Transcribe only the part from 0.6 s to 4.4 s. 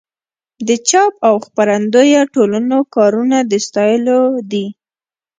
د چاپ او خپرندویه ټولنو کارونه د ستایلو